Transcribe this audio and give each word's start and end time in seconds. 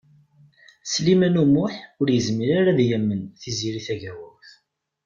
Sliman 0.91 1.41
U 1.41 1.45
Muḥ 1.53 1.73
ur 2.01 2.07
yezmir 2.11 2.51
ara 2.59 2.71
ad 2.73 2.79
yamen 2.89 3.21
Tiziri 3.41 3.81
Tagawawt. 3.87 4.49